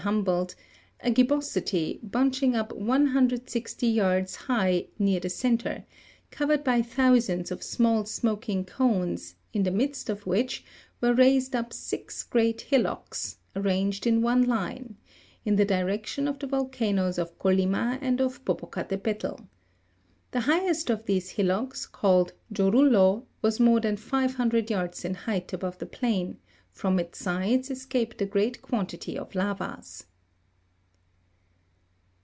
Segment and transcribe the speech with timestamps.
[0.01, 0.55] Humboldt,
[1.01, 5.85] a gibbosity (bunching up) 160 yards high near the centre,
[6.31, 10.65] covered by thousands of small smoking cones, in the midst of which
[11.01, 14.97] were raised up six great hil locks, arranged in one line
[15.45, 15.53] (Jig.
[15.53, 19.45] 1 84), in the direction of the volcanoes of Colima and of Popocatapetl.
[20.31, 25.53] The highest of these hillocks, called Jorullo, was more than five hundred yards in height
[25.53, 26.39] above the plain;
[26.71, 30.05] from its sides escaped a great quantity of lavas.